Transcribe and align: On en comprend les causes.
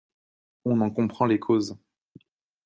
On 0.65 0.81
en 0.81 0.89
comprend 0.89 1.25
les 1.25 1.39
causes. 1.39 1.77